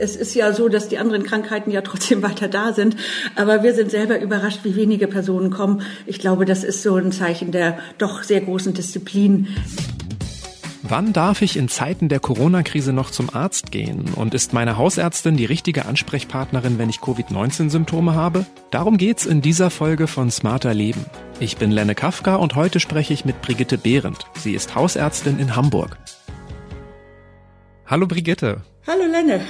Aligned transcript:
Es 0.00 0.14
ist 0.14 0.34
ja 0.34 0.52
so, 0.52 0.68
dass 0.68 0.88
die 0.88 0.98
anderen 0.98 1.24
Krankheiten 1.24 1.72
ja 1.72 1.82
trotzdem 1.82 2.22
weiter 2.28 2.48
da 2.48 2.72
sind. 2.72 2.96
Aber 3.34 3.62
wir 3.62 3.74
sind 3.74 3.90
selber 3.90 4.20
überrascht, 4.20 4.60
wie 4.62 4.76
wenige 4.76 5.08
Personen 5.08 5.50
kommen. 5.50 5.82
Ich 6.06 6.20
glaube, 6.20 6.44
das 6.44 6.64
ist 6.64 6.82
so 6.82 6.96
ein 6.96 7.12
Zeichen 7.12 7.50
der 7.50 7.78
doch 7.98 8.22
sehr 8.22 8.40
großen 8.40 8.72
Disziplin. 8.72 9.48
Wann 10.84 11.12
darf 11.12 11.42
ich 11.42 11.56
in 11.56 11.68
Zeiten 11.68 12.08
der 12.08 12.20
Corona-Krise 12.20 12.94
noch 12.94 13.10
zum 13.10 13.28
Arzt 13.34 13.72
gehen? 13.72 14.06
Und 14.14 14.32
ist 14.32 14.54
meine 14.54 14.78
Hausärztin 14.78 15.36
die 15.36 15.44
richtige 15.44 15.84
Ansprechpartnerin, 15.84 16.78
wenn 16.78 16.88
ich 16.88 17.00
Covid-19-Symptome 17.00 18.14
habe? 18.14 18.46
Darum 18.70 18.96
geht's 18.96 19.26
in 19.26 19.42
dieser 19.42 19.68
Folge 19.68 20.06
von 20.06 20.30
Smarter 20.30 20.72
Leben. 20.72 21.04
Ich 21.40 21.58
bin 21.58 21.70
Lenne 21.70 21.94
Kafka 21.94 22.36
und 22.36 22.54
heute 22.54 22.80
spreche 22.80 23.12
ich 23.12 23.24
mit 23.26 23.42
Brigitte 23.42 23.76
Behrendt. 23.76 24.26
Sie 24.36 24.54
ist 24.54 24.76
Hausärztin 24.76 25.38
in 25.38 25.56
Hamburg. 25.56 25.98
Hallo 27.84 28.06
Brigitte. 28.06 28.62
Hallo 28.86 29.04
Lenne. 29.04 29.40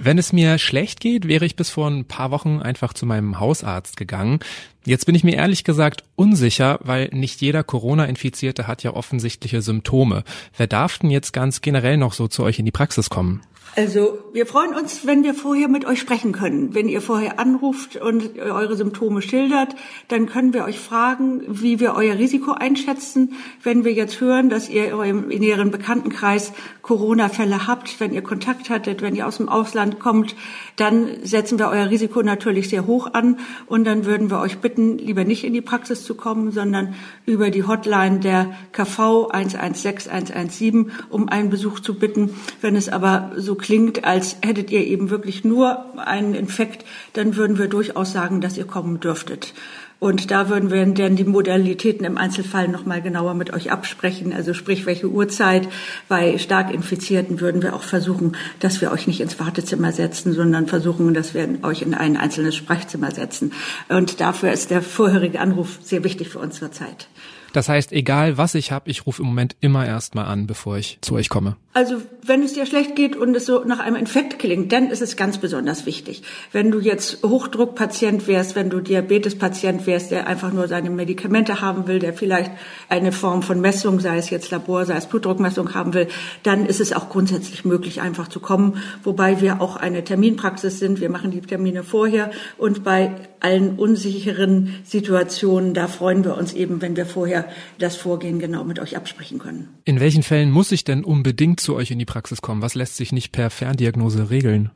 Wenn 0.00 0.16
es 0.16 0.32
mir 0.32 0.58
schlecht 0.58 1.00
geht, 1.00 1.26
wäre 1.26 1.44
ich 1.44 1.56
bis 1.56 1.70
vor 1.70 1.90
ein 1.90 2.04
paar 2.04 2.30
Wochen 2.30 2.60
einfach 2.62 2.94
zu 2.94 3.04
meinem 3.04 3.40
Hausarzt 3.40 3.96
gegangen. 3.96 4.38
Jetzt 4.84 5.06
bin 5.06 5.16
ich 5.16 5.24
mir 5.24 5.34
ehrlich 5.34 5.64
gesagt 5.64 6.04
unsicher, 6.14 6.78
weil 6.82 7.08
nicht 7.12 7.40
jeder 7.40 7.64
Corona-Infizierte 7.64 8.68
hat 8.68 8.84
ja 8.84 8.94
offensichtliche 8.94 9.60
Symptome. 9.60 10.22
Wer 10.56 10.68
darf 10.68 10.98
denn 10.98 11.10
jetzt 11.10 11.32
ganz 11.32 11.62
generell 11.62 11.96
noch 11.96 12.12
so 12.12 12.28
zu 12.28 12.44
euch 12.44 12.60
in 12.60 12.64
die 12.64 12.70
Praxis 12.70 13.10
kommen? 13.10 13.42
Also 13.78 14.18
wir 14.32 14.44
freuen 14.46 14.74
uns, 14.74 15.06
wenn 15.06 15.22
wir 15.22 15.34
vorher 15.34 15.68
mit 15.68 15.84
euch 15.84 16.00
sprechen 16.00 16.32
können. 16.32 16.74
Wenn 16.74 16.88
ihr 16.88 17.00
vorher 17.00 17.38
anruft 17.38 17.94
und 17.94 18.36
eure 18.36 18.74
Symptome 18.74 19.22
schildert, 19.22 19.76
dann 20.08 20.26
können 20.26 20.52
wir 20.52 20.64
euch 20.64 20.80
fragen, 20.80 21.42
wie 21.46 21.78
wir 21.78 21.94
euer 21.94 22.18
Risiko 22.18 22.50
einschätzen. 22.50 23.34
Wenn 23.62 23.84
wir 23.84 23.92
jetzt 23.92 24.20
hören, 24.20 24.50
dass 24.50 24.68
ihr 24.68 24.88
in 24.88 24.94
eurem 24.94 25.28
näheren 25.28 25.70
Bekanntenkreis 25.70 26.52
Corona-Fälle 26.82 27.68
habt, 27.68 28.00
wenn 28.00 28.12
ihr 28.12 28.22
Kontakt 28.22 28.68
hattet, 28.68 29.00
wenn 29.00 29.14
ihr 29.14 29.28
aus 29.28 29.36
dem 29.36 29.48
Ausland 29.48 30.00
kommt, 30.00 30.34
dann 30.74 31.06
setzen 31.22 31.60
wir 31.60 31.68
euer 31.68 31.88
Risiko 31.88 32.22
natürlich 32.22 32.70
sehr 32.70 32.84
hoch 32.88 33.12
an 33.12 33.38
und 33.66 33.84
dann 33.84 34.06
würden 34.06 34.28
wir 34.28 34.40
euch 34.40 34.58
bitten, 34.58 34.98
lieber 34.98 35.22
nicht 35.22 35.44
in 35.44 35.52
die 35.52 35.60
Praxis 35.60 36.02
zu 36.02 36.16
kommen, 36.16 36.50
sondern 36.50 36.94
über 37.26 37.50
die 37.50 37.62
Hotline 37.62 38.18
der 38.18 38.56
KV 38.72 39.28
116 39.30 40.10
117 40.10 40.90
um 41.10 41.28
einen 41.28 41.50
Besuch 41.50 41.78
zu 41.78 41.94
bitten. 41.94 42.30
Wenn 42.60 42.74
es 42.74 42.88
aber 42.88 43.32
so 43.36 43.54
klingt, 43.68 44.04
als 44.04 44.38
hättet 44.40 44.70
ihr 44.70 44.86
eben 44.86 45.10
wirklich 45.10 45.44
nur 45.44 45.84
einen 45.98 46.32
Infekt, 46.32 46.86
dann 47.12 47.36
würden 47.36 47.58
wir 47.58 47.68
durchaus 47.68 48.12
sagen, 48.12 48.40
dass 48.40 48.56
ihr 48.56 48.64
kommen 48.64 48.98
dürftet. 48.98 49.52
Und 50.00 50.30
da 50.30 50.48
würden 50.48 50.70
wir 50.70 50.86
dann 50.86 51.16
die 51.16 51.24
Modalitäten 51.24 52.06
im 52.06 52.16
Einzelfall 52.16 52.68
nochmal 52.68 53.02
genauer 53.02 53.34
mit 53.34 53.52
euch 53.52 53.70
absprechen. 53.70 54.32
Also 54.32 54.54
sprich, 54.54 54.86
welche 54.86 55.10
Uhrzeit. 55.10 55.68
Bei 56.08 56.38
stark 56.38 56.72
Infizierten 56.72 57.40
würden 57.40 57.60
wir 57.60 57.76
auch 57.76 57.82
versuchen, 57.82 58.36
dass 58.60 58.80
wir 58.80 58.90
euch 58.90 59.06
nicht 59.06 59.20
ins 59.20 59.38
Wartezimmer 59.38 59.92
setzen, 59.92 60.32
sondern 60.32 60.66
versuchen, 60.66 61.12
dass 61.12 61.34
wir 61.34 61.46
euch 61.62 61.82
in 61.82 61.92
ein 61.92 62.16
einzelnes 62.16 62.56
Sprechzimmer 62.56 63.10
setzen. 63.10 63.52
Und 63.90 64.22
dafür 64.22 64.50
ist 64.50 64.70
der 64.70 64.80
vorherige 64.80 65.40
Anruf 65.40 65.78
sehr 65.82 66.04
wichtig 66.04 66.30
für 66.30 66.38
uns 66.38 66.58
zurzeit. 66.58 67.08
Das 67.52 67.68
heißt, 67.68 67.92
egal 67.92 68.38
was 68.38 68.54
ich 68.54 68.72
habe, 68.72 68.90
ich 68.90 69.06
rufe 69.06 69.22
im 69.22 69.28
Moment 69.28 69.56
immer 69.60 69.86
erstmal 69.86 70.26
an, 70.26 70.46
bevor 70.46 70.76
ich 70.76 70.98
zu 71.00 71.14
euch 71.14 71.28
komme. 71.28 71.56
Also 71.78 72.02
wenn 72.26 72.42
es 72.42 72.54
dir 72.54 72.66
schlecht 72.66 72.96
geht 72.96 73.14
und 73.14 73.36
es 73.36 73.46
so 73.46 73.62
nach 73.64 73.78
einem 73.78 73.94
Infekt 73.94 74.40
klingt, 74.40 74.72
dann 74.72 74.90
ist 74.90 75.00
es 75.00 75.16
ganz 75.16 75.38
besonders 75.38 75.86
wichtig. 75.86 76.24
Wenn 76.50 76.72
du 76.72 76.80
jetzt 76.80 77.22
Hochdruckpatient 77.22 78.26
wärst, 78.26 78.56
wenn 78.56 78.68
du 78.68 78.80
Diabetespatient 78.80 79.86
wärst, 79.86 80.10
der 80.10 80.26
einfach 80.26 80.52
nur 80.52 80.66
seine 80.66 80.90
Medikamente 80.90 81.60
haben 81.60 81.86
will, 81.86 82.00
der 82.00 82.14
vielleicht 82.14 82.50
eine 82.88 83.12
Form 83.12 83.42
von 83.42 83.60
Messung, 83.60 84.00
sei 84.00 84.18
es 84.18 84.28
jetzt 84.28 84.50
Labor, 84.50 84.86
sei 84.86 84.96
es 84.96 85.06
Blutdruckmessung 85.06 85.74
haben 85.74 85.94
will, 85.94 86.08
dann 86.42 86.66
ist 86.66 86.80
es 86.80 86.92
auch 86.92 87.10
grundsätzlich 87.10 87.64
möglich, 87.64 88.00
einfach 88.00 88.26
zu 88.26 88.40
kommen. 88.40 88.82
Wobei 89.04 89.40
wir 89.40 89.60
auch 89.60 89.76
eine 89.76 90.02
Terminpraxis 90.02 90.80
sind. 90.80 91.00
Wir 91.00 91.10
machen 91.10 91.30
die 91.30 91.42
Termine 91.42 91.84
vorher 91.84 92.32
und 92.56 92.82
bei 92.82 93.12
allen 93.38 93.78
unsicheren 93.78 94.74
Situationen, 94.84 95.74
da 95.74 95.86
freuen 95.86 96.24
wir 96.24 96.36
uns 96.36 96.54
eben, 96.54 96.82
wenn 96.82 96.96
wir 96.96 97.06
vorher 97.06 97.37
das 97.78 97.96
Vorgehen 97.96 98.38
genau 98.38 98.64
mit 98.64 98.78
euch 98.78 98.96
absprechen 98.96 99.38
können. 99.38 99.68
In 99.84 100.00
welchen 100.00 100.22
Fällen 100.22 100.50
muss 100.50 100.72
ich 100.72 100.84
denn 100.84 101.04
unbedingt 101.04 101.60
zu 101.60 101.74
euch 101.74 101.90
in 101.90 101.98
die 101.98 102.04
Praxis 102.04 102.42
kommen? 102.42 102.62
Was 102.62 102.74
lässt 102.74 102.96
sich 102.96 103.12
nicht 103.12 103.32
per 103.32 103.50
Ferndiagnose 103.50 104.30
regeln? 104.30 104.70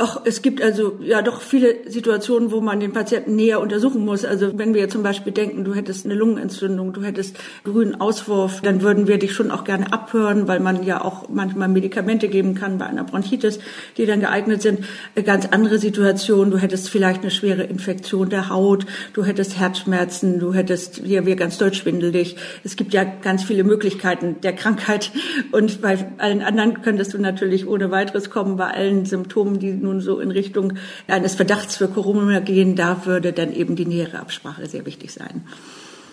Ach, 0.00 0.20
es 0.24 0.42
gibt 0.42 0.62
also 0.62 0.96
ja 1.00 1.22
doch 1.22 1.40
viele 1.40 1.90
Situationen, 1.90 2.52
wo 2.52 2.60
man 2.60 2.78
den 2.78 2.92
Patienten 2.92 3.34
näher 3.34 3.60
untersuchen 3.60 4.04
muss. 4.04 4.24
Also 4.24 4.56
wenn 4.56 4.72
wir 4.72 4.88
zum 4.88 5.02
Beispiel 5.02 5.32
denken, 5.32 5.64
du 5.64 5.74
hättest 5.74 6.04
eine 6.04 6.14
Lungenentzündung, 6.14 6.92
du 6.92 7.02
hättest 7.02 7.36
grünen 7.64 8.00
Auswurf, 8.00 8.60
dann 8.60 8.82
würden 8.82 9.08
wir 9.08 9.18
dich 9.18 9.32
schon 9.32 9.50
auch 9.50 9.64
gerne 9.64 9.92
abhören, 9.92 10.46
weil 10.46 10.60
man 10.60 10.84
ja 10.84 11.04
auch 11.04 11.28
manchmal 11.28 11.66
Medikamente 11.66 12.28
geben 12.28 12.54
kann 12.54 12.78
bei 12.78 12.86
einer 12.86 13.02
Bronchitis, 13.02 13.58
die 13.96 14.06
dann 14.06 14.20
geeignet 14.20 14.62
sind. 14.62 14.84
Ganz 15.24 15.46
andere 15.46 15.78
Situation, 15.78 16.52
du 16.52 16.58
hättest 16.58 16.90
vielleicht 16.90 17.22
eine 17.22 17.32
schwere 17.32 17.64
Infektion 17.64 18.30
der 18.30 18.50
Haut, 18.50 18.86
du 19.14 19.24
hättest 19.24 19.58
Herzschmerzen, 19.58 20.38
du 20.38 20.54
hättest, 20.54 21.02
hier 21.04 21.26
wir 21.26 21.34
ganz 21.34 21.58
deutsch 21.58 21.78
schwindelig. 21.78 22.36
Es 22.62 22.76
gibt 22.76 22.94
ja 22.94 23.02
ganz 23.02 23.42
viele 23.42 23.64
Möglichkeiten 23.64 24.36
der 24.44 24.52
Krankheit 24.52 25.10
und 25.50 25.80
bei 25.80 26.06
allen 26.18 26.42
anderen 26.42 26.82
könntest 26.82 27.14
du 27.14 27.18
natürlich 27.18 27.66
ohne 27.66 27.90
weiteres 27.90 28.30
kommen, 28.30 28.56
bei 28.56 28.68
allen 28.68 29.04
Symptomen, 29.04 29.58
die 29.58 29.87
nun 29.88 30.00
so 30.00 30.20
in 30.20 30.30
Richtung 30.30 30.74
eines 31.06 31.34
Verdachts 31.34 31.76
für 31.76 31.88
Corona 31.88 32.40
gehen, 32.40 32.76
da 32.76 33.06
würde 33.06 33.32
dann 33.32 33.52
eben 33.52 33.74
die 33.74 33.86
nähere 33.86 34.20
Absprache 34.20 34.66
sehr 34.66 34.86
wichtig 34.86 35.12
sein. 35.12 35.44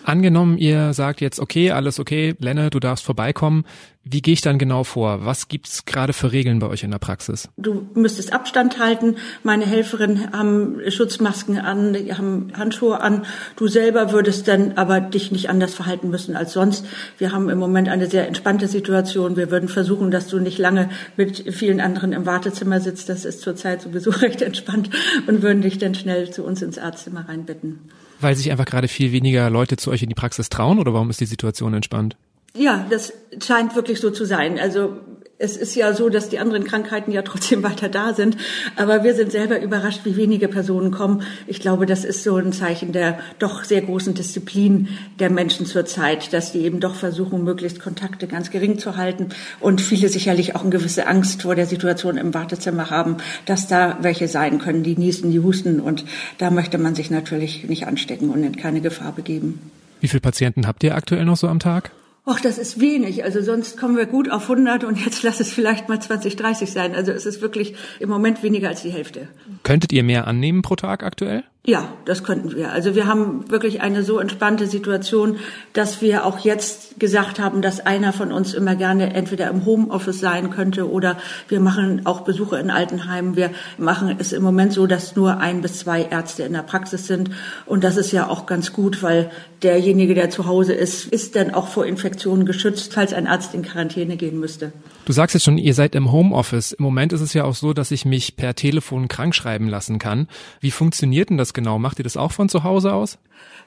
Angenommen, 0.06 0.56
ihr 0.56 0.92
sagt 0.94 1.20
jetzt, 1.20 1.40
okay, 1.40 1.72
alles 1.72 1.98
okay, 1.98 2.36
Lenne, 2.38 2.70
du 2.70 2.78
darfst 2.78 3.04
vorbeikommen. 3.04 3.64
Wie 4.04 4.22
gehe 4.22 4.34
ich 4.34 4.40
dann 4.40 4.56
genau 4.56 4.84
vor? 4.84 5.24
Was 5.24 5.48
gibt's 5.48 5.84
gerade 5.84 6.12
für 6.12 6.30
Regeln 6.30 6.60
bei 6.60 6.68
euch 6.68 6.84
in 6.84 6.92
der 6.92 7.00
Praxis? 7.00 7.48
Du 7.56 7.88
müsstest 7.94 8.32
Abstand 8.32 8.78
halten. 8.78 9.16
Meine 9.42 9.66
Helferinnen 9.66 10.30
haben 10.30 10.78
Schutzmasken 10.92 11.58
an, 11.58 11.96
haben 12.16 12.52
Handschuhe 12.56 13.00
an. 13.00 13.26
Du 13.56 13.66
selber 13.66 14.12
würdest 14.12 14.46
dann 14.46 14.74
aber 14.76 15.00
dich 15.00 15.32
nicht 15.32 15.50
anders 15.50 15.74
verhalten 15.74 16.08
müssen 16.08 16.36
als 16.36 16.52
sonst. 16.52 16.86
Wir 17.18 17.32
haben 17.32 17.48
im 17.48 17.58
Moment 17.58 17.88
eine 17.88 18.08
sehr 18.08 18.28
entspannte 18.28 18.68
Situation. 18.68 19.36
Wir 19.36 19.50
würden 19.50 19.68
versuchen, 19.68 20.12
dass 20.12 20.28
du 20.28 20.38
nicht 20.38 20.58
lange 20.58 20.88
mit 21.16 21.52
vielen 21.52 21.80
anderen 21.80 22.12
im 22.12 22.26
Wartezimmer 22.26 22.78
sitzt. 22.78 23.08
Das 23.08 23.24
ist 23.24 23.40
zurzeit 23.40 23.82
sowieso 23.82 24.10
recht 24.22 24.40
entspannt 24.40 24.88
und 25.26 25.42
würden 25.42 25.62
dich 25.62 25.78
dann 25.78 25.96
schnell 25.96 26.30
zu 26.30 26.44
uns 26.44 26.62
ins 26.62 26.78
Arztzimmer 26.78 27.28
reinbitten. 27.28 27.80
Weil 28.20 28.34
sich 28.34 28.50
einfach 28.50 28.64
gerade 28.64 28.88
viel 28.88 29.12
weniger 29.12 29.50
Leute 29.50 29.76
zu 29.76 29.90
euch 29.90 30.02
in 30.02 30.08
die 30.08 30.14
Praxis 30.14 30.48
trauen 30.48 30.78
oder 30.78 30.94
warum 30.94 31.10
ist 31.10 31.20
die 31.20 31.26
Situation 31.26 31.74
entspannt? 31.74 32.16
Ja, 32.54 32.86
das 32.88 33.12
scheint 33.42 33.74
wirklich 33.74 34.00
so 34.00 34.10
zu 34.10 34.24
sein. 34.24 34.58
Also 34.58 34.96
es 35.38 35.56
ist 35.56 35.74
ja 35.74 35.92
so, 35.92 36.08
dass 36.08 36.30
die 36.30 36.38
anderen 36.38 36.64
Krankheiten 36.64 37.12
ja 37.12 37.22
trotzdem 37.22 37.62
weiter 37.62 37.88
da 37.88 38.14
sind. 38.14 38.36
Aber 38.76 39.04
wir 39.04 39.14
sind 39.14 39.32
selber 39.32 39.60
überrascht, 39.60 40.00
wie 40.04 40.16
wenige 40.16 40.48
Personen 40.48 40.90
kommen. 40.90 41.22
Ich 41.46 41.60
glaube, 41.60 41.86
das 41.86 42.04
ist 42.04 42.22
so 42.22 42.36
ein 42.36 42.52
Zeichen 42.52 42.92
der 42.92 43.18
doch 43.38 43.64
sehr 43.64 43.82
großen 43.82 44.14
Disziplin 44.14 44.88
der 45.18 45.30
Menschen 45.30 45.66
zurzeit, 45.66 46.32
dass 46.32 46.52
die 46.52 46.60
eben 46.60 46.80
doch 46.80 46.94
versuchen, 46.94 47.44
möglichst 47.44 47.80
Kontakte 47.80 48.26
ganz 48.26 48.50
gering 48.50 48.78
zu 48.78 48.96
halten 48.96 49.28
und 49.60 49.80
viele 49.80 50.08
sicherlich 50.08 50.54
auch 50.54 50.62
eine 50.62 50.70
gewisse 50.70 51.06
Angst 51.06 51.42
vor 51.42 51.54
der 51.54 51.66
Situation 51.66 52.16
im 52.16 52.32
Wartezimmer 52.32 52.90
haben, 52.90 53.18
dass 53.44 53.68
da 53.68 53.98
welche 54.00 54.28
sein 54.28 54.58
können, 54.58 54.82
die 54.82 54.96
niesen, 54.96 55.30
die 55.30 55.40
husten. 55.40 55.80
Und 55.80 56.04
da 56.38 56.50
möchte 56.50 56.78
man 56.78 56.94
sich 56.94 57.10
natürlich 57.10 57.64
nicht 57.68 57.86
anstecken 57.86 58.30
und 58.30 58.42
in 58.42 58.56
keine 58.56 58.80
Gefahr 58.80 59.12
begeben. 59.12 59.70
Wie 60.00 60.08
viele 60.08 60.20
Patienten 60.20 60.66
habt 60.66 60.82
ihr 60.84 60.94
aktuell 60.94 61.24
noch 61.24 61.36
so 61.36 61.48
am 61.48 61.58
Tag? 61.58 61.90
Ach, 62.26 62.40
das 62.40 62.58
ist 62.58 62.80
wenig. 62.80 63.24
Also 63.24 63.40
sonst 63.40 63.78
kommen 63.78 63.96
wir 63.96 64.06
gut 64.06 64.30
auf 64.30 64.42
100 64.50 64.84
und 64.84 65.02
jetzt 65.02 65.22
lass 65.22 65.40
es 65.40 65.52
vielleicht 65.52 65.88
mal 65.88 66.00
20, 66.00 66.36
30 66.36 66.70
sein. 66.70 66.94
Also 66.94 67.12
es 67.12 67.24
ist 67.24 67.40
wirklich 67.40 67.74
im 68.00 68.08
Moment 68.08 68.42
weniger 68.42 68.68
als 68.68 68.82
die 68.82 68.90
Hälfte. 68.90 69.28
Könntet 69.62 69.92
ihr 69.92 70.02
mehr 70.02 70.26
annehmen 70.26 70.62
pro 70.62 70.76
Tag 70.76 71.02
aktuell? 71.02 71.44
Ja, 71.68 71.88
das 72.04 72.22
könnten 72.22 72.54
wir. 72.54 72.70
Also 72.70 72.94
wir 72.94 73.08
haben 73.08 73.50
wirklich 73.50 73.80
eine 73.80 74.04
so 74.04 74.20
entspannte 74.20 74.68
Situation, 74.68 75.38
dass 75.72 76.00
wir 76.00 76.24
auch 76.24 76.38
jetzt 76.38 77.00
gesagt 77.00 77.40
haben, 77.40 77.60
dass 77.60 77.80
einer 77.80 78.12
von 78.12 78.30
uns 78.30 78.54
immer 78.54 78.76
gerne 78.76 79.14
entweder 79.14 79.50
im 79.50 79.64
Homeoffice 79.64 80.20
sein 80.20 80.50
könnte 80.50 80.88
oder 80.88 81.18
wir 81.48 81.58
machen 81.58 82.06
auch 82.06 82.20
Besuche 82.20 82.58
in 82.58 82.70
Altenheimen. 82.70 83.34
Wir 83.34 83.50
machen 83.78 84.14
es 84.16 84.32
im 84.32 84.44
Moment 84.44 84.74
so, 84.74 84.86
dass 84.86 85.16
nur 85.16 85.38
ein 85.38 85.60
bis 85.60 85.80
zwei 85.80 86.04
Ärzte 86.04 86.44
in 86.44 86.52
der 86.52 86.62
Praxis 86.62 87.08
sind. 87.08 87.30
Und 87.66 87.82
das 87.82 87.96
ist 87.96 88.12
ja 88.12 88.28
auch 88.28 88.46
ganz 88.46 88.72
gut, 88.72 89.02
weil 89.02 89.32
derjenige, 89.64 90.14
der 90.14 90.30
zu 90.30 90.46
Hause 90.46 90.72
ist, 90.72 91.06
ist 91.06 91.34
dann 91.34 91.52
auch 91.52 91.66
vor 91.66 91.84
Infektionen 91.84 92.46
geschützt, 92.46 92.94
falls 92.94 93.12
ein 93.12 93.26
Arzt 93.26 93.54
in 93.54 93.62
Quarantäne 93.62 94.16
gehen 94.16 94.38
müsste. 94.38 94.72
Du 95.04 95.12
sagst 95.12 95.34
jetzt 95.34 95.44
schon, 95.44 95.58
ihr 95.58 95.74
seid 95.74 95.96
im 95.96 96.12
Homeoffice. 96.12 96.72
Im 96.72 96.84
Moment 96.84 97.12
ist 97.12 97.20
es 97.22 97.32
ja 97.32 97.42
auch 97.44 97.54
so, 97.54 97.72
dass 97.72 97.90
ich 97.90 98.04
mich 98.04 98.36
per 98.36 98.54
Telefon 98.54 99.08
krank 99.08 99.34
schreiben 99.34 99.68
lassen 99.68 99.98
kann. 99.98 100.28
Wie 100.60 100.70
funktioniert 100.70 101.30
denn 101.30 101.38
das 101.38 101.55
genau? 101.56 101.80
Macht 101.80 101.98
ihr 101.98 102.04
das 102.04 102.16
auch 102.16 102.30
von 102.30 102.48
zu 102.48 102.62
Hause 102.62 102.92
aus? 102.92 103.18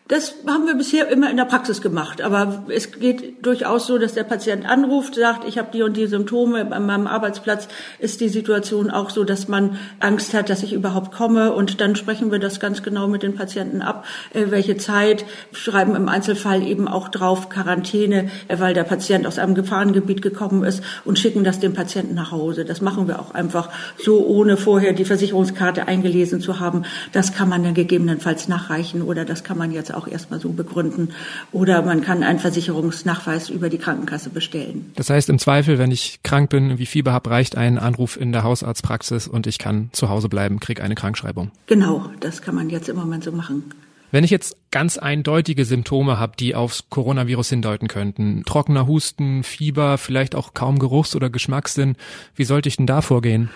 Das 0.10 0.34
haben 0.48 0.66
wir 0.66 0.74
bisher 0.74 1.08
immer 1.10 1.30
in 1.30 1.38
der 1.38 1.46
Praxis 1.46 1.82
gemacht. 1.82 2.20
Aber 2.24 2.64
es 2.70 2.94
geht 2.94 3.46
durchaus 3.46 3.86
so, 3.86 4.00
dass 4.00 4.16
der 4.16 4.24
Patient 4.24 4.66
anruft, 4.66 5.14
sagt, 5.14 5.48
ich 5.48 5.60
habe 5.60 5.68
die 5.72 5.84
und 5.84 5.96
die 5.96 6.08
Symptome. 6.08 6.72
An 6.72 6.88
meinem 6.88 7.06
Arbeitsplatz 7.06 7.68
ist 8.00 8.20
die 8.20 8.30
Situation 8.30 8.90
auch 8.90 9.12
so, 9.12 9.24
dass 9.24 9.48
man 9.48 9.78
Angst 10.00 10.34
hat, 10.34 10.50
dass 10.50 10.64
ich 10.64 10.74
überhaupt 10.74 11.12
komme. 11.12 11.54
Und 11.54 11.80
dann 11.80 11.96
sprechen 11.96 12.32
wir 12.32 12.40
das 12.40 12.60
ganz 12.60 12.82
genau 12.82 13.08
mit 13.08 13.22
den 13.22 13.36
Patienten 13.36 13.84
ab, 13.84 14.04
äh, 14.34 14.46
welche 14.50 14.78
Zeit, 14.78 15.26
schreiben 15.52 15.96
im 15.96 16.10
Einzelfall 16.10 16.66
eben 16.66 16.88
auch 16.88 17.10
drauf 17.10 17.50
Quarantäne, 17.50 18.32
äh, 18.48 18.58
weil 18.60 18.74
der 18.74 18.86
Patient 18.86 19.28
aus 19.28 19.38
einem 19.38 19.54
Gefahrengebiet 19.54 20.24
gekommen 20.24 20.64
ist 20.64 20.84
und 21.06 21.20
schicken 21.20 21.44
das 21.44 21.60
dem 21.60 21.76
Patienten 21.76 22.16
nach 22.16 22.32
Hause. 22.32 22.66
Das 22.66 22.82
machen 22.82 23.08
wir 23.08 23.20
auch 23.20 23.36
einfach 23.36 23.70
so, 24.04 24.26
ohne 24.26 24.58
vorher 24.58 24.94
die 24.94 25.06
Versicherungskarte 25.06 25.88
eingelesen 25.88 26.42
zu 26.42 26.60
haben. 26.60 26.82
Das 27.12 27.36
kann 27.36 27.48
man 27.48 27.64
dann 27.64 27.76
gegebenenfalls 27.80 28.48
nachreichen 28.50 29.02
oder 29.02 29.24
das 29.24 29.44
kann 29.44 29.58
man 29.58 29.72
jetzt 29.72 29.94
auch 29.94 30.08
erstmal 30.08 30.40
so 30.40 30.50
begründen. 30.50 31.10
Oder 31.52 31.82
man 31.82 32.02
kann 32.02 32.24
einen 32.24 32.40
Versicherungsnachweis 32.40 33.50
über 33.50 33.70
die 33.70 33.78
Krankenkasse 33.78 34.30
bestellen. 34.30 34.92
Das 34.96 35.10
heißt, 35.10 35.30
im 35.30 35.40
Zweifel, 35.40 35.78
wenn 35.78 35.92
ich 35.92 36.20
krank 36.24 36.50
bin, 36.50 36.78
wie 36.78 36.86
Fieber 36.86 37.14
habe, 37.14 37.30
reicht 37.30 37.58
ein 37.58 37.78
Anruf 37.78 38.20
in 38.20 38.32
der 38.32 38.44
Hausarztpraxis 38.44 39.28
und 39.28 39.48
ich 39.48 39.60
kann 39.60 39.90
zu 39.94 40.10
Hause 40.10 40.28
bleiben, 40.28 40.60
kriege 40.60 40.84
eine 40.84 40.96
Krankschreibung. 40.96 41.52
Genau, 41.68 42.10
das 42.20 42.42
kann 42.42 42.56
man 42.56 42.70
jetzt 42.70 42.90
im 42.90 42.98
Moment 42.98 43.24
so 43.24 43.32
machen. 43.32 43.64
Wenn 44.12 44.24
ich 44.24 44.32
jetzt 44.32 44.58
ganz 44.72 44.98
eindeutige 44.98 45.66
Symptome 45.66 46.18
habe, 46.18 46.34
die 46.38 46.56
aufs 46.56 46.86
Coronavirus 46.90 47.50
hindeuten 47.50 47.88
könnten, 47.88 48.44
trockener 48.44 48.88
Husten, 48.88 49.44
Fieber, 49.44 50.00
vielleicht 50.00 50.34
auch 50.34 50.56
kaum 50.56 50.80
Geruchs- 50.80 51.16
oder 51.16 51.30
Geschmackssinn, 51.30 51.96
wie 52.36 52.44
sollte 52.44 52.70
ich 52.70 52.78
denn 52.78 52.88
da 52.88 53.02
vorgehen? 53.02 53.52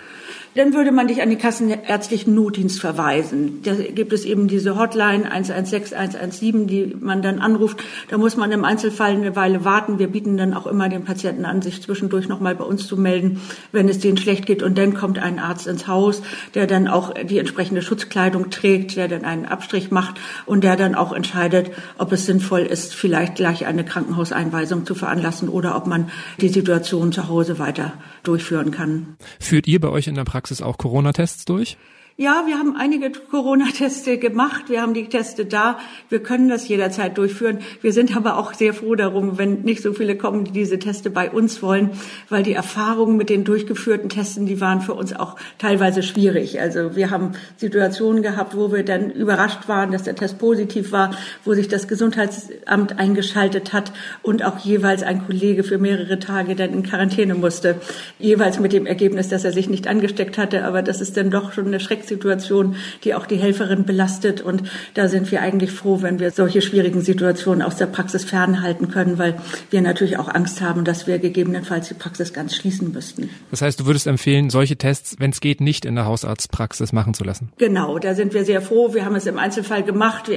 Dann 0.54 0.72
würde 0.72 0.92
man 0.92 1.08
dich 1.08 1.20
an 1.20 1.30
die 1.30 1.36
kassenärztlichen 1.36 2.34
Notdienst 2.34 2.80
verweisen. 2.80 3.60
Da 3.64 3.74
gibt 3.74 4.12
es 4.12 4.24
eben 4.24 4.46
diese 4.46 4.78
Hotline 4.78 5.30
116, 5.30 5.96
117, 5.96 6.66
die 6.66 6.94
man 6.98 7.22
dann 7.22 7.40
anruft. 7.40 7.82
Da 8.08 8.18
muss 8.18 8.36
man 8.36 8.52
im 8.52 8.64
Einzelfall 8.64 9.12
eine 9.12 9.34
Weile 9.34 9.64
warten. 9.64 9.98
Wir 9.98 10.06
bieten 10.08 10.36
dann 10.36 10.54
auch 10.54 10.66
immer 10.66 10.88
den 10.88 11.04
Patienten 11.04 11.44
an, 11.44 11.60
sich 11.60 11.82
zwischendurch 11.82 12.28
nochmal 12.28 12.54
bei 12.54 12.64
uns 12.64 12.86
zu 12.86 12.96
melden, 12.96 13.40
wenn 13.72 13.88
es 13.88 13.98
denen 13.98 14.16
schlecht 14.16 14.46
geht. 14.46 14.62
Und 14.62 14.78
dann 14.78 14.94
kommt 14.94 15.18
ein 15.18 15.40
Arzt 15.40 15.66
ins 15.66 15.88
Haus, 15.88 16.22
der 16.54 16.68
dann 16.68 16.86
auch 16.86 17.14
die 17.14 17.38
entsprechende 17.38 17.82
Schutzkleidung 17.82 18.50
trägt, 18.50 18.96
der 18.96 19.08
dann 19.08 19.24
einen 19.24 19.46
Abstrich 19.46 19.90
macht 19.90 20.20
und 20.46 20.62
der 20.62 20.76
dann 20.76 20.94
auch 20.94 21.12
entscheidet, 21.12 21.72
ob 21.98 22.12
es 22.12 22.26
sinnvoll 22.26 22.60
ist, 22.60 22.94
vielleicht 22.94 23.34
gleich 23.34 23.66
eine 23.66 23.84
Krankenhauseinweisung 23.84 24.86
zu 24.86 24.94
veranlassen 24.94 25.48
oder 25.48 25.76
ob 25.76 25.88
man 25.88 26.10
die 26.40 26.48
Situation 26.48 27.10
zu 27.10 27.28
Hause 27.28 27.58
weiter 27.58 27.94
durchführen 28.22 28.70
kann. 28.70 29.16
Führt 29.40 29.66
ihr 29.66 29.80
bei 29.80 29.88
euch 29.88 30.06
in 30.06 30.14
der 30.14 30.24
Praxis 30.24 30.43
Praxis 30.44 30.60
auch 30.60 30.76
Corona-Tests 30.76 31.46
durch? 31.46 31.78
Ja, 32.16 32.44
wir 32.46 32.60
haben 32.60 32.76
einige 32.76 33.10
Corona-Teste 33.10 34.18
gemacht. 34.18 34.66
Wir 34.68 34.82
haben 34.82 34.94
die 34.94 35.08
Teste 35.08 35.46
da. 35.46 35.80
Wir 36.08 36.22
können 36.22 36.48
das 36.48 36.68
jederzeit 36.68 37.18
durchführen. 37.18 37.58
Wir 37.82 37.92
sind 37.92 38.16
aber 38.16 38.38
auch 38.38 38.54
sehr 38.54 38.72
froh 38.72 38.94
darum, 38.94 39.36
wenn 39.36 39.62
nicht 39.62 39.82
so 39.82 39.92
viele 39.92 40.16
kommen, 40.16 40.44
die 40.44 40.52
diese 40.52 40.78
Teste 40.78 41.10
bei 41.10 41.28
uns 41.28 41.60
wollen, 41.60 41.90
weil 42.28 42.44
die 42.44 42.52
Erfahrungen 42.52 43.16
mit 43.16 43.30
den 43.30 43.42
durchgeführten 43.42 44.10
Testen, 44.10 44.46
die 44.46 44.60
waren 44.60 44.80
für 44.80 44.94
uns 44.94 45.12
auch 45.12 45.34
teilweise 45.58 46.04
schwierig. 46.04 46.60
Also 46.60 46.94
wir 46.94 47.10
haben 47.10 47.32
Situationen 47.56 48.22
gehabt, 48.22 48.56
wo 48.56 48.70
wir 48.70 48.84
dann 48.84 49.10
überrascht 49.10 49.66
waren, 49.66 49.90
dass 49.90 50.04
der 50.04 50.14
Test 50.14 50.38
positiv 50.38 50.92
war, 50.92 51.16
wo 51.44 51.54
sich 51.54 51.66
das 51.66 51.88
Gesundheitsamt 51.88 52.96
eingeschaltet 52.96 53.72
hat 53.72 53.92
und 54.22 54.44
auch 54.44 54.60
jeweils 54.60 55.02
ein 55.02 55.26
Kollege 55.26 55.64
für 55.64 55.78
mehrere 55.78 56.20
Tage 56.20 56.54
dann 56.54 56.74
in 56.74 56.84
Quarantäne 56.84 57.34
musste. 57.34 57.74
Jeweils 58.20 58.60
mit 58.60 58.72
dem 58.72 58.86
Ergebnis, 58.86 59.28
dass 59.30 59.42
er 59.42 59.50
sich 59.50 59.68
nicht 59.68 59.88
angesteckt 59.88 60.38
hatte. 60.38 60.64
Aber 60.64 60.80
das 60.80 61.00
ist 61.00 61.16
dann 61.16 61.32
doch 61.32 61.52
schon 61.52 61.66
eine 61.66 61.80
Schreck 61.80 62.03
Konfliktsituation, 62.04 62.76
die 63.04 63.14
auch 63.14 63.26
die 63.26 63.36
Helferin 63.36 63.84
belastet. 63.84 64.40
Und 64.40 64.62
da 64.94 65.08
sind 65.08 65.30
wir 65.30 65.40
eigentlich 65.40 65.72
froh, 65.72 66.02
wenn 66.02 66.18
wir 66.18 66.30
solche 66.30 66.62
schwierigen 66.62 67.00
Situationen 67.00 67.62
aus 67.62 67.76
der 67.76 67.86
Praxis 67.86 68.24
fernhalten 68.24 68.90
können, 68.90 69.18
weil 69.18 69.36
wir 69.70 69.80
natürlich 69.80 70.18
auch 70.18 70.28
Angst 70.28 70.60
haben, 70.60 70.84
dass 70.84 71.06
wir 71.06 71.18
gegebenenfalls 71.18 71.88
die 71.88 71.94
Praxis 71.94 72.32
ganz 72.32 72.54
schließen 72.54 72.92
müssten. 72.92 73.30
Das 73.50 73.62
heißt, 73.62 73.80
du 73.80 73.86
würdest 73.86 74.06
empfehlen, 74.06 74.50
solche 74.50 74.76
Tests, 74.76 75.16
wenn 75.18 75.30
es 75.30 75.40
geht, 75.40 75.60
nicht 75.60 75.84
in 75.84 75.94
der 75.94 76.06
Hausarztpraxis 76.06 76.92
machen 76.92 77.14
zu 77.14 77.24
lassen? 77.24 77.50
Genau, 77.58 77.98
da 77.98 78.14
sind 78.14 78.34
wir 78.34 78.44
sehr 78.44 78.60
froh. 78.60 78.94
Wir 78.94 79.04
haben 79.04 79.16
es 79.16 79.26
im 79.26 79.38
Einzelfall 79.38 79.82
gemacht, 79.82 80.30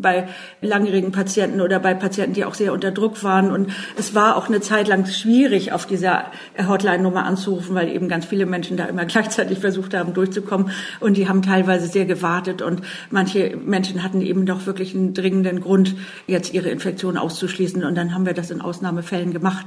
bei 0.00 0.28
langjährigen 0.60 1.12
Patienten 1.12 1.60
oder 1.60 1.78
bei 1.78 1.94
Patienten, 1.94 2.34
die 2.34 2.44
auch 2.44 2.54
sehr 2.54 2.72
unter 2.72 2.90
Druck 2.90 3.22
waren. 3.22 3.50
Und 3.50 3.70
es 3.96 4.14
war 4.14 4.36
auch 4.36 4.48
eine 4.48 4.60
Zeit 4.60 4.88
lang 4.88 5.06
schwierig, 5.06 5.72
auf 5.72 5.86
dieser 5.86 6.26
Hotline-Nummer 6.58 7.24
anzurufen, 7.24 7.74
weil 7.74 7.88
eben 7.88 8.08
ganz 8.08 8.26
viele 8.26 8.46
Menschen 8.46 8.76
da 8.76 8.86
immer 8.86 9.04
gleichzeitig 9.12 9.58
versucht 9.58 9.94
haben, 9.94 10.14
durchzukommen. 10.14 10.70
Und 11.00 11.11
und 11.12 11.18
die 11.18 11.28
haben 11.28 11.42
teilweise 11.42 11.88
sehr 11.88 12.06
gewartet 12.06 12.62
und 12.62 12.80
manche 13.10 13.54
Menschen 13.62 14.02
hatten 14.02 14.22
eben 14.22 14.46
doch 14.46 14.64
wirklich 14.64 14.94
einen 14.94 15.12
dringenden 15.12 15.60
Grund, 15.60 15.94
jetzt 16.26 16.54
ihre 16.54 16.70
Infektion 16.70 17.18
auszuschließen 17.18 17.84
und 17.84 17.94
dann 17.96 18.14
haben 18.14 18.24
wir 18.24 18.32
das 18.32 18.50
in 18.50 18.62
Ausnahmefällen 18.62 19.34
gemacht. 19.34 19.66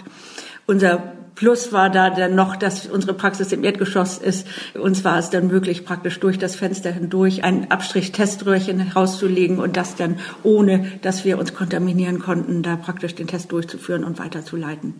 Unser 0.65 1.13
Plus 1.35 1.71
war 1.71 1.91
da 1.91 2.09
dann 2.09 2.33
noch, 2.33 2.55
dass 2.55 2.87
unsere 2.87 3.13
Praxis 3.13 3.51
im 3.51 3.63
Erdgeschoss 3.63 4.17
ist. 4.17 4.47
Uns 4.73 5.03
war 5.03 5.19
es 5.19 5.29
dann 5.29 5.45
möglich, 5.45 5.85
praktisch 5.85 6.19
durch 6.19 6.39
das 6.39 6.55
Fenster 6.55 6.91
hindurch 6.91 7.43
ein 7.43 7.69
Abstrich-Teströhrchen 7.69 8.79
herauszulegen 8.79 9.59
und 9.59 9.77
das 9.77 9.95
dann, 9.95 10.17
ohne 10.41 10.93
dass 11.03 11.25
wir 11.25 11.37
uns 11.37 11.53
kontaminieren 11.53 12.17
konnten, 12.17 12.63
da 12.63 12.75
praktisch 12.75 13.13
den 13.13 13.27
Test 13.27 13.51
durchzuführen 13.51 14.03
und 14.03 14.17
weiterzuleiten. 14.17 14.95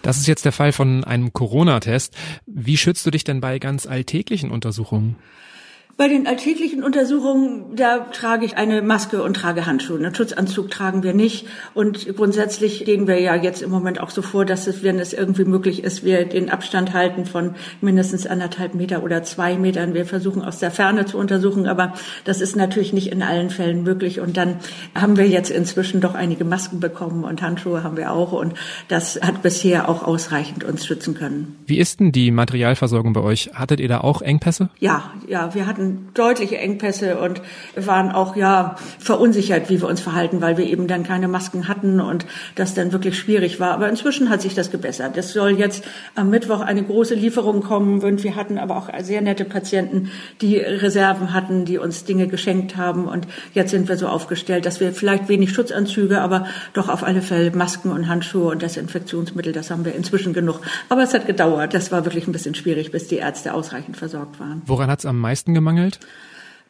Das 0.00 0.16
ist 0.16 0.26
jetzt 0.26 0.44
der 0.44 0.52
Fall 0.52 0.72
von 0.72 1.04
einem 1.04 1.32
Corona-Test. 1.32 2.16
Wie 2.46 2.76
schützt 2.76 3.04
du 3.04 3.10
dich 3.10 3.24
denn 3.24 3.40
bei 3.40 3.58
ganz 3.58 3.86
alltäglichen 3.86 4.50
Untersuchungen? 4.50 5.16
Bei 5.98 6.08
den 6.08 6.26
alltäglichen 6.26 6.82
Untersuchungen, 6.82 7.76
da 7.76 7.98
trage 7.98 8.46
ich 8.46 8.56
eine 8.56 8.80
Maske 8.80 9.22
und 9.22 9.34
trage 9.34 9.66
Handschuhe. 9.66 9.98
Einen 9.98 10.14
Schutzanzug 10.14 10.70
tragen 10.70 11.02
wir 11.02 11.12
nicht. 11.12 11.46
Und 11.74 12.16
grundsätzlich 12.16 12.84
gehen 12.86 13.06
wir 13.06 13.20
ja 13.20 13.34
jetzt 13.36 13.62
im 13.62 13.70
Moment 13.70 14.00
auch 14.00 14.10
so 14.10 14.22
vor, 14.22 14.46
dass 14.46 14.66
es, 14.66 14.82
wenn 14.82 14.98
es 14.98 15.12
irgendwie 15.12 15.44
möglich 15.44 15.84
ist, 15.84 16.02
wir 16.02 16.24
den 16.24 16.48
Abstand 16.48 16.94
halten 16.94 17.26
von 17.26 17.54
mindestens 17.82 18.26
anderthalb 18.26 18.74
Meter 18.74 19.02
oder 19.02 19.22
zwei 19.22 19.58
Metern. 19.58 19.92
Wir 19.92 20.06
versuchen 20.06 20.42
aus 20.42 20.58
der 20.58 20.70
Ferne 20.70 21.04
zu 21.04 21.18
untersuchen, 21.18 21.66
aber 21.66 21.92
das 22.24 22.40
ist 22.40 22.56
natürlich 22.56 22.94
nicht 22.94 23.12
in 23.12 23.22
allen 23.22 23.50
Fällen 23.50 23.82
möglich. 23.82 24.18
Und 24.18 24.38
dann 24.38 24.56
haben 24.94 25.18
wir 25.18 25.28
jetzt 25.28 25.50
inzwischen 25.50 26.00
doch 26.00 26.14
einige 26.14 26.44
Masken 26.44 26.80
bekommen 26.80 27.22
und 27.24 27.42
Handschuhe 27.42 27.84
haben 27.84 27.98
wir 27.98 28.12
auch. 28.12 28.32
Und 28.32 28.54
das 28.88 29.20
hat 29.20 29.42
bisher 29.42 29.90
auch 29.90 30.02
ausreichend 30.02 30.64
uns 30.64 30.86
schützen 30.86 31.14
können. 31.14 31.56
Wie 31.66 31.78
ist 31.78 32.00
denn 32.00 32.12
die 32.12 32.30
Materialversorgung 32.30 33.12
bei 33.12 33.20
euch? 33.20 33.50
Hattet 33.52 33.78
ihr 33.78 33.88
da 33.88 34.00
auch 34.00 34.22
Engpässe? 34.22 34.70
Ja, 34.78 35.12
ja, 35.28 35.54
wir 35.54 35.66
hatten 35.66 35.81
hatten 35.82 36.08
deutliche 36.14 36.58
Engpässe 36.58 37.18
und 37.18 37.42
waren 37.76 38.12
auch 38.12 38.36
ja 38.36 38.76
verunsichert, 38.98 39.68
wie 39.70 39.80
wir 39.80 39.88
uns 39.88 40.00
verhalten, 40.00 40.40
weil 40.40 40.56
wir 40.56 40.66
eben 40.66 40.86
dann 40.86 41.02
keine 41.02 41.28
Masken 41.28 41.68
hatten 41.68 42.00
und 42.00 42.26
das 42.54 42.74
dann 42.74 42.92
wirklich 42.92 43.18
schwierig 43.18 43.60
war. 43.60 43.72
Aber 43.72 43.88
inzwischen 43.88 44.30
hat 44.30 44.42
sich 44.42 44.54
das 44.54 44.70
gebessert. 44.70 45.16
Es 45.16 45.32
soll 45.32 45.58
jetzt 45.58 45.84
am 46.14 46.30
Mittwoch 46.30 46.60
eine 46.60 46.82
große 46.82 47.14
Lieferung 47.14 47.62
kommen 47.62 48.00
und 48.02 48.22
wir 48.22 48.36
hatten 48.36 48.58
aber 48.58 48.76
auch 48.76 48.88
sehr 49.00 49.20
nette 49.20 49.44
Patienten, 49.44 50.10
die 50.40 50.56
Reserven 50.58 51.32
hatten, 51.32 51.64
die 51.64 51.78
uns 51.78 52.04
Dinge 52.04 52.28
geschenkt 52.28 52.76
haben 52.76 53.06
und 53.06 53.26
jetzt 53.54 53.70
sind 53.70 53.88
wir 53.88 53.96
so 53.96 54.06
aufgestellt, 54.06 54.66
dass 54.66 54.80
wir 54.80 54.92
vielleicht 54.92 55.28
wenig 55.28 55.52
Schutzanzüge, 55.52 56.20
aber 56.20 56.46
doch 56.72 56.88
auf 56.88 57.02
alle 57.02 57.22
Fälle 57.22 57.50
Masken 57.50 57.90
und 57.90 58.08
Handschuhe 58.08 58.50
und 58.50 58.62
Desinfektionsmittel, 58.62 59.52
das 59.52 59.70
haben 59.70 59.84
wir 59.84 59.94
inzwischen 59.94 60.32
genug. 60.32 60.60
Aber 60.88 61.02
es 61.02 61.14
hat 61.14 61.26
gedauert. 61.26 61.74
Das 61.74 61.90
war 61.90 62.04
wirklich 62.04 62.26
ein 62.26 62.32
bisschen 62.32 62.54
schwierig, 62.54 62.90
bis 62.90 63.08
die 63.08 63.16
Ärzte 63.16 63.54
ausreichend 63.54 63.96
versorgt 63.96 64.38
waren. 64.40 64.62
Woran 64.66 64.90
hat 64.90 65.00
es 65.00 65.06
am 65.06 65.18
meisten 65.18 65.54
gemangelt? 65.54 65.71
Gemangelt? 65.72 65.98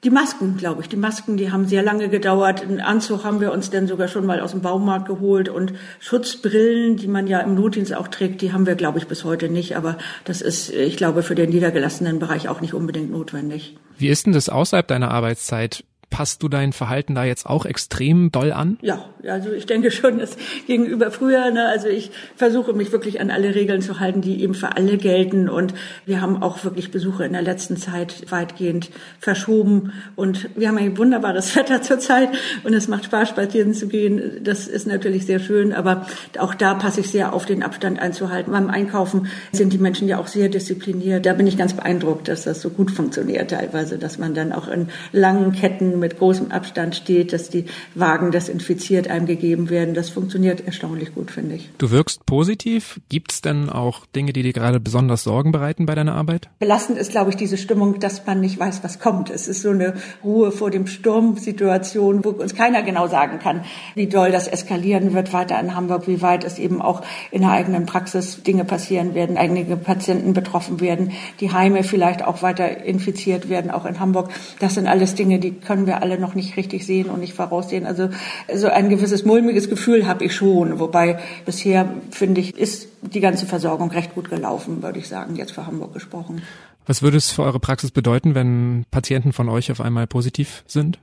Die 0.04 0.11
Masken, 0.11 0.56
glaube 0.56 0.82
ich. 0.82 0.88
Die 0.88 0.97
Masken, 0.97 1.37
die 1.37 1.52
haben 1.52 1.68
sehr 1.68 1.82
lange 1.82 2.09
gedauert. 2.09 2.61
Einen 2.61 2.80
Anzug 2.80 3.23
haben 3.23 3.40
wir 3.40 3.52
uns 3.52 3.71
dann 3.71 3.87
sogar 3.87 4.09
schon 4.09 4.26
mal 4.26 4.40
aus 4.40 4.50
dem 4.50 4.61
Baumarkt 4.61 5.06
geholt 5.06 5.49
und 5.49 5.75
Schutzbrillen, 6.00 6.97
die 6.97 7.06
man 7.06 7.28
ja 7.28 7.38
im 7.38 7.54
Notdienst 7.54 7.94
auch 7.94 8.09
trägt, 8.09 8.42
die 8.42 8.52
haben 8.52 8.66
wir, 8.66 8.75
glaube 8.75 8.99
ich, 8.99 9.06
bis 9.06 9.23
heute 9.23 9.49
nicht. 9.49 9.76
Aber 9.76 9.99
das 10.25 10.40
ist, 10.40 10.71
ich 10.71 10.97
glaube, 10.97 11.23
für 11.23 11.37
den 11.37 11.50
niedergelassenen 11.50 12.18
Bereich 12.18 12.49
auch 12.49 12.61
nicht 12.61 12.75
unbedingt 12.75 13.12
notwendig. 13.12 13.76
Wie 13.97 14.09
ist 14.09 14.26
denn 14.26 14.32
das 14.32 14.49
außerhalb 14.49 14.88
deiner 14.88 15.12
Arbeitszeit? 15.12 15.85
Passt 16.12 16.42
du 16.42 16.49
dein 16.49 16.75
Verhalten 16.75 17.14
da 17.14 17.25
jetzt 17.25 17.47
auch 17.47 17.64
extrem 17.64 18.31
doll 18.31 18.52
an? 18.52 18.78
Ja, 18.83 19.07
also 19.26 19.50
ich 19.50 19.64
denke 19.64 19.90
schon, 19.90 20.19
dass 20.19 20.37
gegenüber 20.66 21.11
früher, 21.11 21.50
ne, 21.50 21.66
also 21.69 21.88
ich 21.88 22.11
versuche 22.37 22.75
mich 22.75 22.92
wirklich 22.92 23.21
an 23.21 23.31
alle 23.31 23.54
Regeln 23.54 23.81
zu 23.81 23.99
halten, 23.99 24.21
die 24.21 24.42
eben 24.42 24.54
für 24.54 24.76
alle 24.76 24.99
gelten. 24.99 25.49
Und 25.49 25.73
wir 26.04 26.21
haben 26.21 26.42
auch 26.42 26.62
wirklich 26.64 26.90
Besuche 26.90 27.25
in 27.25 27.33
der 27.33 27.40
letzten 27.40 27.78
Zeit 27.78 28.31
weitgehend 28.31 28.90
verschoben. 29.21 29.95
Und 30.14 30.50
wir 30.54 30.69
haben 30.69 30.76
ein 30.76 30.99
wunderbares 30.99 31.57
Wetter 31.57 31.81
zurzeit 31.81 32.28
und 32.62 32.75
es 32.75 32.88
macht 32.88 33.07
Spaß, 33.07 33.31
spazieren 33.31 33.73
zu 33.73 33.88
gehen. 33.88 34.45
Das 34.45 34.69
ist 34.69 34.87
natürlich 34.87 35.25
sehr 35.25 35.40
schön, 35.40 35.73
aber 35.73 36.07
auch 36.38 36.54
da 36.54 36.75
passe 36.75 37.00
ich 37.00 37.11
sehr 37.11 37.33
auf, 37.33 37.47
den 37.47 37.62
Abstand 37.62 37.99
einzuhalten. 37.99 38.52
Beim 38.52 38.69
Einkaufen 38.69 39.28
sind 39.50 39.73
die 39.73 39.78
Menschen 39.78 40.09
ja 40.09 40.19
auch 40.19 40.26
sehr 40.26 40.50
diszipliniert. 40.50 41.25
Da 41.25 41.33
bin 41.33 41.47
ich 41.47 41.57
ganz 41.57 41.73
beeindruckt, 41.73 42.28
dass 42.28 42.45
das 42.45 42.61
so 42.61 42.69
gut 42.69 42.90
funktioniert 42.90 43.50
teilweise, 43.50 43.97
dass 43.97 44.19
man 44.19 44.35
dann 44.35 44.52
auch 44.52 44.69
in 44.69 44.88
langen 45.12 45.52
Ketten 45.52 46.01
mit 46.02 46.18
großem 46.18 46.50
Abstand 46.50 46.94
steht, 46.94 47.32
dass 47.32 47.49
die 47.49 47.64
Wagen 47.94 48.30
desinfiziert 48.30 49.09
einem 49.09 49.25
gegeben 49.25 49.71
werden. 49.71 49.94
Das 49.94 50.11
funktioniert 50.11 50.66
erstaunlich 50.66 51.14
gut, 51.14 51.30
finde 51.30 51.54
ich. 51.54 51.71
Du 51.78 51.90
wirkst 51.90 52.26
positiv. 52.26 53.00
Gibt 53.09 53.32
es 53.32 53.40
denn 53.40 53.71
auch 53.71 54.04
Dinge, 54.04 54.35
die 54.35 54.42
dir 54.42 54.52
gerade 54.52 54.80
besonders 54.80 55.23
Sorgen 55.23 55.52
bereiten 55.52 55.87
bei 55.87 55.94
deiner 55.94 56.14
Arbeit? 56.14 56.50
Belastend 56.59 56.99
ist, 56.99 57.12
glaube 57.12 57.30
ich, 57.30 57.37
diese 57.37 57.56
Stimmung, 57.56 58.00
dass 58.00 58.26
man 58.26 58.40
nicht 58.40 58.59
weiß, 58.59 58.85
was 58.85 58.99
kommt. 58.99 59.30
Es 59.30 59.49
ist 59.49 59.62
so 59.62 59.71
eine 59.71 59.94
Ruhe 60.23 60.52
vor 60.52 60.71
dem 60.71 60.87
Sturm-Situation, 60.87 62.25
wo 62.25 62.30
uns 62.30 62.54
keiner 62.54 62.82
genau 62.82 63.06
sagen 63.06 63.38
kann, 63.38 63.64
wie 63.94 64.09
doll 64.09 64.32
das 64.32 64.49
eskalieren 64.49 65.14
wird 65.14 65.32
weiter 65.32 65.59
in 65.61 65.75
Hamburg, 65.75 66.09
wie 66.09 66.21
weit 66.21 66.44
es 66.44 66.59
eben 66.59 66.82
auch 66.82 67.02
in 67.30 67.42
der 67.42 67.52
eigenen 67.52 67.87
Praxis 67.87 68.42
Dinge 68.42 68.64
passieren 68.64 69.14
werden, 69.14 69.37
einige 69.37 69.76
Patienten 69.76 70.32
betroffen 70.32 70.80
werden, 70.80 71.12
die 71.40 71.52
Heime 71.52 71.85
vielleicht 71.85 72.25
auch 72.25 72.42
weiter 72.42 72.85
infiziert 72.85 73.49
werden, 73.49 73.71
auch 73.71 73.87
in 73.87 74.00
Hamburg. 74.00 74.30
Das 74.59 74.75
sind 74.75 74.87
alles 74.87 75.14
Dinge, 75.14 75.38
die 75.38 75.52
können 75.52 75.87
wir 75.87 75.91
alle 76.00 76.18
noch 76.18 76.34
nicht 76.34 76.56
richtig 76.56 76.87
sehen 76.87 77.11
und 77.11 77.20
nicht 77.20 77.34
voraussehen. 77.34 77.87
Also 77.87 78.08
so 78.54 78.68
ein 78.68 78.88
gewisses 78.88 79.25
mulmiges 79.25 79.68
Gefühl 79.68 80.06
habe 80.06 80.25
ich 80.25 80.34
schon, 80.34 80.78
wobei 80.78 81.18
bisher 81.44 81.88
finde 82.11 82.40
ich, 82.40 82.56
ist 82.56 82.88
die 83.02 83.20
ganze 83.20 83.46
Versorgung 83.46 83.90
recht 83.90 84.14
gut 84.14 84.30
gelaufen, 84.30 84.82
würde 84.82 84.99
ich 84.99 85.08
sagen, 85.08 85.37
jetzt 85.37 85.52
für 85.52 85.66
Hamburg 85.66 85.92
gesprochen. 85.92 86.42
Was 86.87 87.03
würde 87.03 87.17
es 87.17 87.31
für 87.31 87.43
eure 87.43 87.61
Praxis 87.61 87.93
bedeuten, 87.93 88.35
wenn 88.35 88.85
Patienten 88.91 89.33
von 89.33 89.49
euch 89.49 89.71
auf 89.71 89.81
einmal 89.81 90.09
positiv 90.09 90.65
sind? 90.67 90.99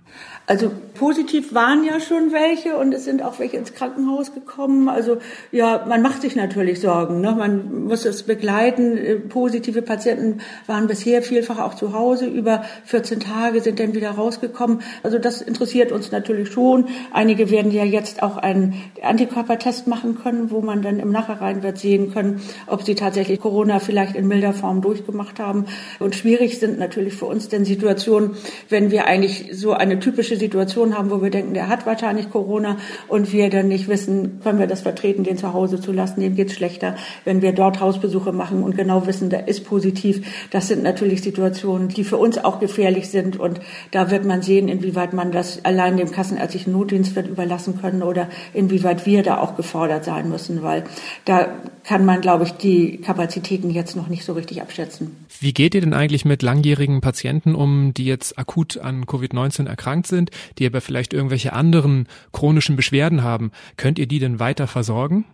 Also 0.46 0.72
positiv 0.96 1.54
waren 1.54 1.86
ja 1.86 2.00
schon 2.00 2.32
welche 2.32 2.76
und 2.76 2.94
es 2.94 3.06
sind 3.06 3.22
auch 3.22 3.40
welche 3.40 3.58
ins 3.58 3.74
Krankenhaus 3.74 4.34
gekommen. 4.34 4.90
Also 4.90 5.18
ja, 5.52 5.86
man 5.88 6.02
macht 6.02 6.22
sich 6.22 6.36
natürlich 6.36 6.82
Sorgen. 6.82 7.22
Ne? 7.22 7.34
Man 7.38 7.86
muss 7.86 8.04
es 8.06 8.24
begleiten. 8.24 8.98
Äh, 8.98 9.16
positive 9.16 9.82
Patienten 9.82 10.42
waren 10.68 10.88
bisher 10.88 11.22
vielfach 11.22 11.60
auch 11.60 11.76
zu 11.76 11.94
Hause. 11.94 12.26
Über 12.26 12.64
14 12.86 13.20
Tage 13.20 13.62
sind 13.62 13.80
dann 13.80 13.94
wieder 13.94 14.12
rausgekommen. 14.12 14.82
Also 15.04 15.20
das 15.20 15.42
interessiert 15.42 15.92
uns 15.92 16.12
natürlich 16.12 16.52
schon. 16.52 16.88
Einige 17.14 17.52
werden 17.52 17.72
ja 17.72 17.86
jetzt 17.86 18.24
auch 18.24 18.38
einen 18.38 18.82
Antikörpertest 19.02 19.88
machen 19.88 20.18
können, 20.20 20.52
wo 20.52 20.62
man 20.62 20.82
dann 20.82 21.00
im 21.00 21.12
Nachhinein 21.12 21.64
wird 21.64 21.78
sehen 21.78 22.12
können, 22.12 22.42
ob 22.68 22.84
sie 22.84 22.96
tatsächlich 22.96 23.40
Corona 23.40 23.80
vielleicht 23.80 24.16
in 24.16 24.28
milder 24.28 24.54
Form 24.54 24.82
durchgemacht 24.82 25.40
haben. 25.40 25.66
Und 26.00 26.16
schwierig 26.16 26.60
sind 26.60 26.80
natürlich 26.80 27.14
für 27.14 27.26
uns 27.26 27.50
denn 27.50 27.66
Situationen, 27.66 28.32
wenn 28.70 28.92
wir 28.92 29.06
eigentlich 29.06 29.50
so 29.54 29.74
eine 29.74 30.00
typische 30.00 30.38
Situation 30.38 30.98
haben, 30.98 31.10
wo 31.10 31.22
wir 31.22 31.30
denken, 31.30 31.54
der 31.54 31.68
hat 31.68 31.86
wahrscheinlich 31.86 32.30
Corona 32.30 32.78
und 33.08 33.32
wir 33.34 33.50
dann 33.50 33.68
nicht 33.68 33.88
wissen, 33.88 34.40
können 34.44 34.60
wir 34.60 34.68
das 34.68 34.82
vertreten, 34.82 35.24
den 35.24 35.38
zu 35.38 35.54
Hause 35.54 35.80
zu 35.80 35.92
lassen, 35.92 36.22
dem 36.22 36.36
geht's 36.36 36.54
schlechter. 36.54 36.96
Wenn 37.26 37.42
wir 37.42 37.54
dort 37.54 37.80
Hausbesuche 37.80 38.32
machen 38.32 38.64
und 38.64 38.76
genau 38.76 39.08
wissen, 39.08 39.30
der 39.30 39.48
ist 39.48 39.66
positiv, 39.66 40.26
das 40.52 40.68
sind 40.68 40.84
natürlich 40.84 41.22
Situationen, 41.22 41.90
die 41.90 42.04
für 42.04 42.18
uns 42.18 42.38
auch 42.38 42.60
gefährlich 42.60 43.10
sind 43.10 43.40
und 43.40 43.60
da 43.92 44.12
wird 44.12 44.26
man 44.26 44.42
sehen, 44.42 44.68
inwieweit 44.68 45.14
man 45.14 45.32
das 45.32 45.64
allein 45.66 45.98
dem 45.98 46.12
kassenärztlichen 46.12 46.74
Notdienst 46.74 47.16
wird 47.16 47.28
überlassen 47.28 47.80
können 47.82 48.04
oder 48.04 48.28
inwieweit 48.54 49.06
wir 49.06 49.24
da 49.24 49.40
auch 49.40 49.56
gefordert 49.56 50.06
sein 50.06 50.30
müssen, 50.30 50.64
weil 50.64 50.84
da 51.26 51.48
kann 51.90 52.06
man, 52.06 52.22
glaube 52.22 52.44
ich, 52.44 52.52
die 52.52 52.98
Kapazitäten 52.98 53.72
jetzt 53.72 53.96
noch 53.96 54.10
nicht 54.10 54.24
so 54.24 54.34
richtig 54.34 54.62
abschätzen. 54.62 55.26
Wie 55.40 55.56
geht 55.56 55.74
ihr 55.74 55.82
denn 55.82 55.96
eigentlich 55.96 56.24
mit 56.24 56.44
langjährigen 56.44 57.02
Patienten 57.02 57.56
um, 57.56 57.96
die 57.96 58.06
jetzt 58.06 58.38
akut 58.38 58.78
an 58.78 59.06
Covid-19 59.06 59.68
erkrankt 59.68 60.06
sind, 60.06 60.30
die 60.60 60.68
aber 60.68 60.82
vielleicht 60.82 61.16
irgendwelche 61.16 61.52
anderen 61.52 62.08
chronischen 62.32 62.76
Beschwerden 62.76 63.24
haben? 63.24 63.50
Könnt 63.76 63.98
ihr 63.98 64.06
die 64.06 64.20
denn 64.20 64.40
weiter 64.40 64.68
versorgen? 64.68 65.26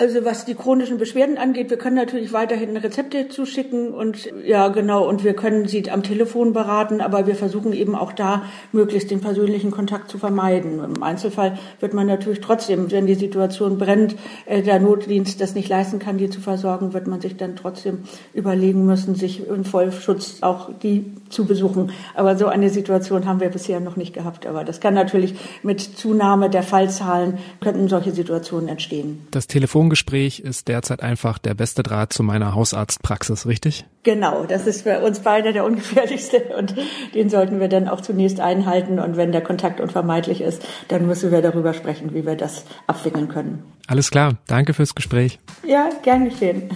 Also 0.00 0.24
was 0.24 0.46
die 0.46 0.54
chronischen 0.54 0.96
Beschwerden 0.96 1.36
angeht, 1.36 1.68
wir 1.68 1.76
können 1.76 1.96
natürlich 1.96 2.32
weiterhin 2.32 2.74
Rezepte 2.74 3.28
zuschicken 3.28 3.92
und 3.92 4.32
ja 4.46 4.68
genau 4.68 5.06
und 5.06 5.24
wir 5.24 5.34
können 5.34 5.68
sie 5.68 5.90
am 5.90 6.02
Telefon 6.02 6.54
beraten, 6.54 7.02
aber 7.02 7.26
wir 7.26 7.34
versuchen 7.34 7.74
eben 7.74 7.94
auch 7.94 8.12
da 8.12 8.44
möglichst 8.72 9.10
den 9.10 9.20
persönlichen 9.20 9.70
Kontakt 9.70 10.10
zu 10.10 10.16
vermeiden. 10.16 10.82
Im 10.82 11.02
Einzelfall 11.02 11.58
wird 11.80 11.92
man 11.92 12.06
natürlich 12.06 12.40
trotzdem, 12.40 12.90
wenn 12.90 13.06
die 13.06 13.14
Situation 13.14 13.76
brennt, 13.76 14.16
äh, 14.46 14.62
der 14.62 14.80
Notdienst 14.80 15.38
das 15.42 15.54
nicht 15.54 15.68
leisten 15.68 15.98
kann, 15.98 16.16
die 16.16 16.30
zu 16.30 16.40
versorgen, 16.40 16.94
wird 16.94 17.06
man 17.06 17.20
sich 17.20 17.36
dann 17.36 17.54
trotzdem 17.54 17.98
überlegen 18.32 18.86
müssen, 18.86 19.16
sich 19.16 19.46
in 19.46 19.64
Vollschutz 19.64 20.38
auch 20.40 20.70
die 20.82 21.12
zu 21.28 21.44
besuchen. 21.44 21.92
Aber 22.14 22.38
so 22.38 22.46
eine 22.46 22.70
Situation 22.70 23.26
haben 23.26 23.40
wir 23.40 23.50
bisher 23.50 23.80
noch 23.80 23.96
nicht 23.96 24.14
gehabt. 24.14 24.46
Aber 24.46 24.64
das 24.64 24.80
kann 24.80 24.94
natürlich 24.94 25.34
mit 25.62 25.82
Zunahme 25.82 26.48
der 26.48 26.62
Fallzahlen 26.62 27.36
könnten 27.60 27.88
solche 27.88 28.12
Situationen 28.12 28.68
entstehen. 28.68 29.26
Das 29.30 29.46
Telefon 29.46 29.89
Telefongespräch 29.90 30.40
ist 30.40 30.68
derzeit 30.68 31.02
einfach 31.02 31.38
der 31.38 31.54
beste 31.54 31.82
Draht 31.82 32.12
zu 32.12 32.22
meiner 32.22 32.54
Hausarztpraxis, 32.54 33.46
richtig? 33.46 33.86
Genau, 34.04 34.44
das 34.44 34.66
ist 34.68 34.82
für 34.82 35.00
uns 35.00 35.20
beide 35.20 35.52
der 35.52 35.64
ungefährlichste 35.64 36.56
und 36.56 36.74
den 37.14 37.28
sollten 37.28 37.58
wir 37.58 37.68
dann 37.68 37.88
auch 37.88 38.00
zunächst 38.00 38.38
einhalten. 38.38 39.00
Und 39.00 39.16
wenn 39.16 39.32
der 39.32 39.40
Kontakt 39.40 39.80
unvermeidlich 39.80 40.42
ist, 40.42 40.64
dann 40.88 41.06
müssen 41.06 41.32
wir 41.32 41.42
darüber 41.42 41.74
sprechen, 41.74 42.14
wie 42.14 42.24
wir 42.24 42.36
das 42.36 42.64
abwickeln 42.86 43.28
können. 43.28 43.64
Alles 43.88 44.10
klar, 44.10 44.34
danke 44.46 44.74
fürs 44.74 44.94
Gespräch. 44.94 45.40
Ja, 45.66 45.90
gern 46.04 46.28
geschehen. 46.28 46.70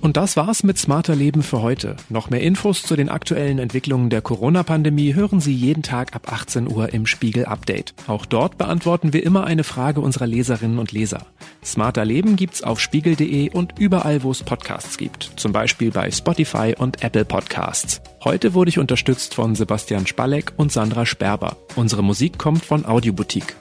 Und 0.00 0.16
das 0.16 0.36
war's 0.36 0.62
mit 0.62 0.78
Smarter 0.78 1.14
Leben 1.14 1.42
für 1.42 1.60
heute. 1.60 1.96
Noch 2.08 2.30
mehr 2.30 2.40
Infos 2.40 2.82
zu 2.82 2.96
den 2.96 3.10
aktuellen 3.10 3.58
Entwicklungen 3.58 4.08
der 4.08 4.22
Corona-Pandemie 4.22 5.14
hören 5.14 5.40
Sie 5.40 5.54
jeden 5.54 5.82
Tag 5.82 6.16
ab 6.16 6.32
18 6.32 6.72
Uhr 6.72 6.94
im 6.94 7.06
Spiegel 7.06 7.44
Update. 7.44 7.92
Auch 8.06 8.24
dort 8.24 8.56
beantworten 8.56 9.12
wir 9.12 9.24
immer 9.24 9.44
eine 9.44 9.62
Frage 9.62 10.00
unserer 10.00 10.26
Leserinnen 10.26 10.78
und 10.78 10.92
Leser. 10.92 11.26
Smarter 11.62 12.06
Leben 12.06 12.36
gibt's 12.36 12.62
auf 12.62 12.80
spiegel.de 12.80 13.50
und 13.50 13.78
überall, 13.78 14.22
wo 14.22 14.30
es 14.30 14.42
Podcasts 14.42 14.96
gibt. 14.96 15.32
Zum 15.36 15.52
Beispiel 15.52 15.90
bei 15.90 16.10
Spotify 16.10 16.74
und 16.78 17.04
Apple 17.04 17.26
Podcasts. 17.26 18.00
Heute 18.24 18.54
wurde 18.54 18.70
ich 18.70 18.78
unterstützt 18.78 19.34
von 19.34 19.54
Sebastian 19.54 20.06
Spalleck 20.06 20.52
und 20.56 20.72
Sandra 20.72 21.04
Sperber. 21.04 21.56
Unsere 21.76 22.02
Musik 22.02 22.38
kommt 22.38 22.64
von 22.64 22.86
Audioboutique. 22.86 23.54